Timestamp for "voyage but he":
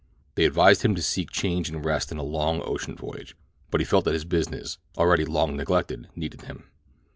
2.95-3.85